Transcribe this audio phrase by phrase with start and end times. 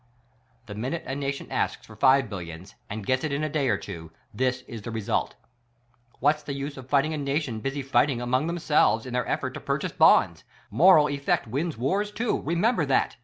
[0.65, 3.77] The minute a nation asks for "five billions" and gets it in a day or
[3.77, 5.35] two, this is the result:_
[6.19, 9.53] What's the use of fighting a nation busy fighting among them selves in their effort^
[9.53, 10.43] to purchase Bonds?
[10.73, 13.17] iVToral effect wins WARS, too; remember that